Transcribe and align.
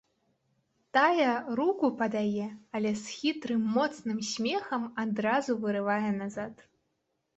Тая 0.97 1.33
руку 1.59 1.85
падае, 1.99 2.47
але 2.79 2.91
з 3.01 3.17
хітрым, 3.17 3.61
моцным 3.77 4.17
смехам 4.33 4.89
адразу 5.07 5.51
вырывае 5.67 6.11
назад. 6.21 6.69